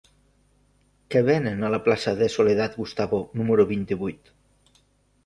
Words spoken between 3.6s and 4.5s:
vint-i-vuit?